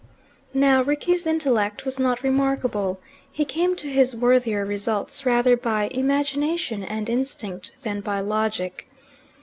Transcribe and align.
Now, 0.55 0.81
Rickie's 0.81 1.27
intellect 1.27 1.85
was 1.85 1.99
not 1.99 2.23
remarkable. 2.23 2.99
He 3.31 3.45
came 3.45 3.75
to 3.75 3.87
his 3.87 4.15
worthier 4.15 4.65
results 4.65 5.27
rather 5.27 5.55
by 5.55 5.89
imagination 5.89 6.83
and 6.83 7.07
instinct 7.07 7.73
than 7.83 8.01
by 8.01 8.19
logic. 8.21 8.87